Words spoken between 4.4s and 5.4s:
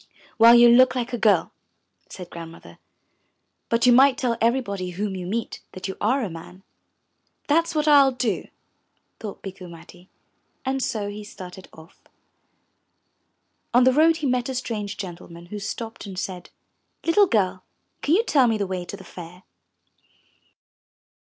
everybody whom you